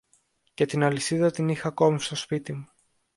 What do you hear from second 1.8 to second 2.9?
στο σπίτι μου.